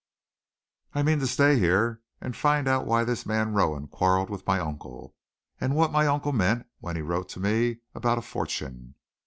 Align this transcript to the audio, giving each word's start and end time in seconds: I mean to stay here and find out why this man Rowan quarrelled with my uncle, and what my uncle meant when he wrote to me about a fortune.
I 0.95 1.03
mean 1.03 1.19
to 1.19 1.27
stay 1.27 1.59
here 1.59 2.01
and 2.19 2.35
find 2.35 2.67
out 2.67 2.87
why 2.87 3.03
this 3.03 3.23
man 3.23 3.53
Rowan 3.53 3.87
quarrelled 3.87 4.31
with 4.31 4.47
my 4.47 4.57
uncle, 4.59 5.13
and 5.59 5.75
what 5.75 5.91
my 5.91 6.07
uncle 6.07 6.33
meant 6.33 6.65
when 6.79 6.95
he 6.95 7.03
wrote 7.03 7.29
to 7.29 7.39
me 7.39 7.81
about 7.93 8.17
a 8.17 8.23
fortune. 8.23 8.95